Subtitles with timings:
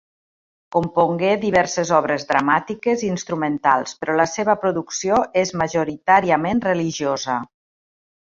[0.75, 7.37] Compongué diverses obres dramàtiques i instrumentals, però la seva producció és majoritàriament religiosa.